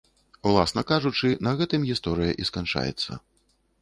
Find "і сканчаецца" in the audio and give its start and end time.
2.45-3.11